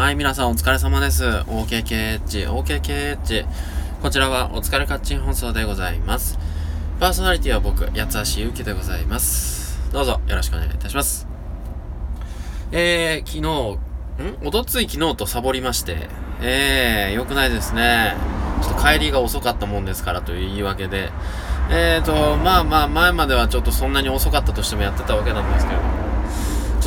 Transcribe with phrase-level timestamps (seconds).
[0.00, 1.24] はい、皆さんお疲れ様です。
[1.24, 3.46] OKKH、OKKH。
[4.00, 6.38] こちらはお疲れカッチン放送でございます。
[6.98, 9.78] パーソナリティは僕、八橋ゆうきでございます。
[9.92, 11.28] どうぞよろしくお願いいたします。
[12.72, 13.42] えー、昨
[14.22, 14.48] 日、ん？
[14.48, 16.08] おとつい昨日とサボりまして、
[16.40, 18.14] えー、良くないですね。
[18.62, 21.10] ちょっと帰りが遅かったもんですからという言い訳で、
[21.70, 25.90] えーと、まあまあ前まではちょっとそんなに遅かったとしてもやってたわけなんですけれども、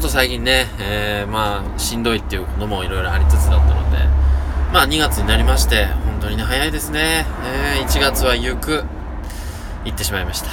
[0.00, 3.98] ょっと最近ね、えー、まあ、しんどいっていうこともいろいろありつつだったので、
[4.72, 7.26] まあ2月になりまして、本当にね、早いですね。
[7.44, 8.82] えー、1月は行く、
[9.84, 10.48] 行ってしまいました。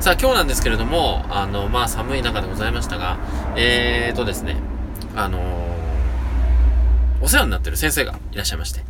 [0.00, 3.18] さあ今日なんですけれども、あの、まあ寒い中でございましたが、
[3.54, 4.56] えーとですね、
[5.14, 8.80] あのー、お世話になってる先生がいらっしゃいまして、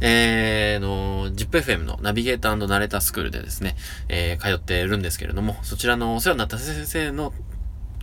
[0.00, 3.74] えー、の、ZIPFM のナビゲーターナレータースクールでですね、
[4.08, 7.32] えー、通っているんですけれども、そちらのお世話になった先生の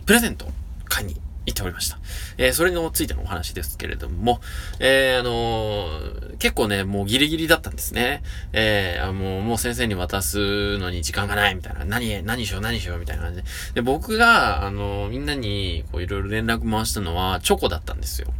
[0.06, 0.48] プレゼントを
[0.88, 1.98] 買いに行っておりました。
[2.38, 4.40] えー、それについてのお話ですけれども、
[4.80, 8.22] えー、あのー、結構ね、もうギリギリだったんですね。
[8.52, 11.84] えー、もう、もう先生に渡すのに時間がないみたいな。
[11.84, 13.48] 何、何しよう何しようみたいな感じで。
[13.74, 18.32] で、僕が、あのー、みんなに、こう、いろいろ連絡回したのは、チョコだったんですよ。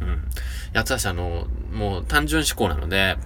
[0.00, 0.24] うん。
[0.72, 3.16] やつはし、あの、もう単純思考なので、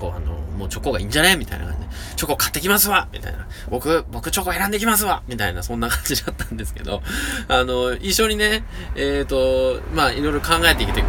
[0.00, 1.36] こう、あの、もうチョコがいいんじゃね？
[1.36, 3.08] みたいな感じで、チョコ買ってきますわ！
[3.12, 3.46] みたいな。
[3.68, 5.22] 僕、僕チョコ選んできますわ！
[5.28, 7.02] みたいな、そんな感じだったんですけど、
[7.48, 8.64] あの、一緒にね、
[8.96, 11.06] えっ、ー、と、まあ、いろいろ考えてきて、考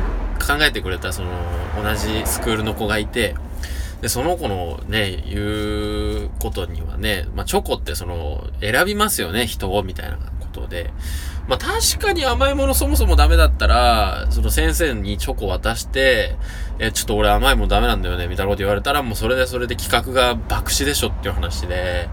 [0.62, 1.30] えてくれた、その、
[1.82, 3.36] 同じスクールの子がいて、
[4.02, 10.92] で、その子のね、言うことにはね、まあ、チョコってその、選びますよね、人を、みたいなことで、
[11.48, 16.36] まあ、確かに甘いものそもそもダメだったら、その先生にチョコ渡して、
[16.80, 22.10] え、ちょっと俺甘いものダメなんだよね、みたいなこと言われたら、もうそれでそれで企画が爆死でしょっていう話で、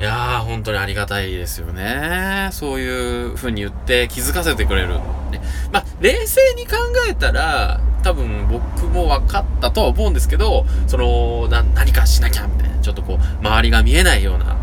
[0.00, 2.48] いやー、本当にありがたいですよね。
[2.52, 4.94] そういう風に言って気づかせてくれる。
[5.30, 6.76] ね、まあ、冷静に考
[7.08, 14.56] えたら、多分僕も分かったとは思うんですけど、その、な、何かしなきゃ、みたいな、ちょっとこう、周りが見えないような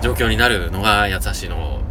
[0.00, 1.83] 状況になるのが、やつしの悪いところ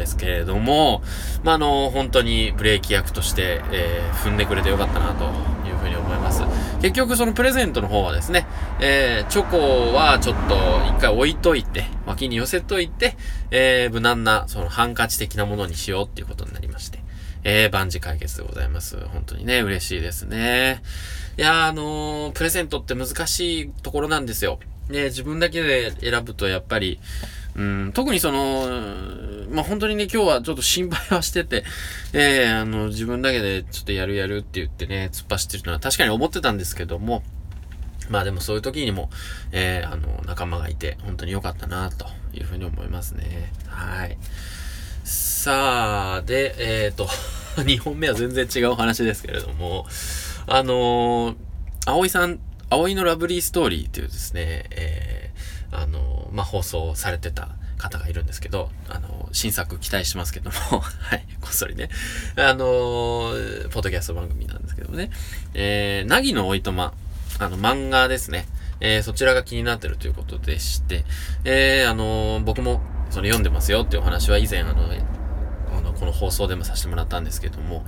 [0.00, 1.02] ですけれども、
[1.44, 5.24] まあ、あの、本当にブレーキ役として、えー、踏んでくれてよかったな、と
[5.68, 6.42] いうふうに思います。
[6.80, 8.46] 結局、そのプレゼントの方はですね、
[8.80, 10.56] えー、チョコはちょっと
[10.88, 13.16] 一回置いといて、脇に寄せといて、
[13.50, 16.98] えー、無難な、そのハンカチ的なものにしようっていうことになりまして、
[17.44, 18.96] えー、万事解決でございます。
[19.12, 20.82] 本当にね、嬉しいですね。
[21.36, 24.58] いや、あのー、プレゼントって難しいところなんですよ。
[24.88, 26.98] ね、自分だけで選ぶとやっぱり、
[27.56, 28.66] うん、特にその、
[29.50, 31.64] まあ、本当にね、今日はちょっと心配はしてて、
[32.12, 37.22] え えー、あの、自分だけでちょっとやるやるって言ってね、突っ走ってるのは確かに思ってたんですけども、
[38.08, 39.10] まあでもそういう時にも、
[39.52, 43.52] ええー、あの、仲間がいて、本当に良かったな、というふうに思いますね。
[43.66, 44.16] はい。
[45.04, 47.08] さあ、で、えっ、ー、と、
[47.62, 49.86] 2本目は全然違う話ですけれども、
[50.46, 51.36] あのー、
[51.86, 61.88] 葵さん、葵のラブリーストーリーっていうですね、えー、あのー、まあ、放送されてた方がいるんですけど、あの、新作期待してますけども、 はい、こっそりね。
[62.36, 65.10] あのー、ポッドキャスト番組なんですけどもね、
[65.54, 66.92] えー、なぎのおいとま、
[67.38, 68.46] あの、漫画ですね。
[68.80, 71.04] えー、そちらが気になってるということでして、
[71.44, 72.80] えー、あの、僕も、
[73.10, 74.88] その読んでますよっていうお話は以前、あ、の
[76.20, 77.84] 放送でもさせてもらったんですけども、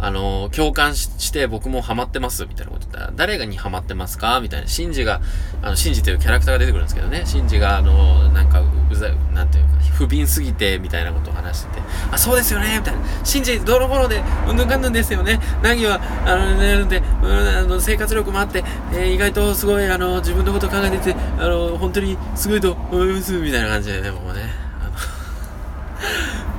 [0.00, 4.40] あの、共感して僕もハマってますみたいなこと言ったら、誰がにハマってますか？
[4.40, 5.20] みたいな、シンジが、
[5.62, 8.60] あの、シンジというキャラクターが出てくるんですけどね、シンジが、あの、なんか、
[8.90, 15.40] うざい、なんていうか、不憫すぎて、みたいなことを話してて、あ、そうですよねみたいな、シンジ、どの頃で、うんぬんかんぬんですよね。
[15.62, 24.65] ナギは、あの、ね、で、うん、あの、生活力もあって、えー、意外とすごい、あの、自分のこと考えてて、あの、本当にすごいと思います、みたいな感じでね、もうね、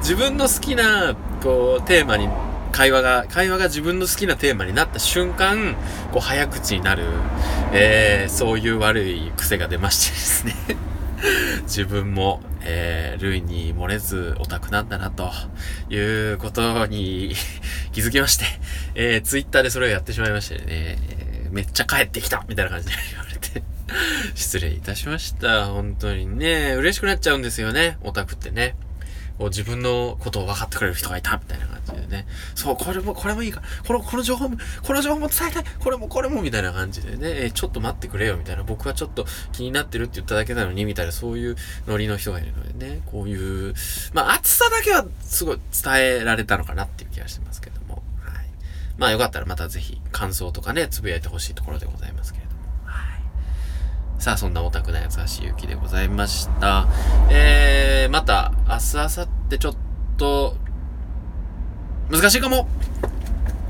[0.07, 2.29] 自分の好きな、こう、テーマに、
[2.72, 5.75] 会話が、会話が自分の好きなテーマになった瞬間、
[6.13, 7.03] こう、早口になる、
[7.73, 10.56] えー、そういう悪い癖が出ましてですね。
[11.67, 15.29] 自分も、えー、類に漏れずオタクなんだな、と
[15.90, 17.35] いうことに
[17.91, 18.46] 気づきまして、
[18.96, 23.61] えー、ツイッターでそれをやってしまいましてね、えー、めっちゃ帰ってきたみたいな感じで言われて、
[24.35, 25.66] 失礼いたしました。
[25.66, 28.78] 本当にね、嬉しくなっちゃうんですよね、オタクってね。
[29.37, 32.25] こう自分のことを分かってくれる人がいたみたいな感じでね。
[32.55, 38.63] そう、これも、これもいいから、この、この情報も、この情報も伝えたいこれも、これもみたいな感じでね、えー、ちょっと待ってくれよみたいな。
[38.63, 41.55] 僕はちょっと気になってるって言っただけなのに、みたいな、そういう
[41.87, 43.75] ノリの人がいるのでね、こういう、
[44.13, 48.01] まあ、熱さだけはすごい伝えられたのかなっていう気がしてますけども。
[48.22, 48.45] はい。
[48.97, 52.61] まあ、よかったらまたぜひ感想とかね、つぶやいてほしいところでございますけれども。
[52.85, 53.22] はい。
[54.19, 56.87] さあ、そんなオタクなやつはしゆきでございました。
[57.29, 59.75] えー、また、明日、明後日ちょっ
[60.17, 60.58] と、
[62.11, 62.67] 難しいかも。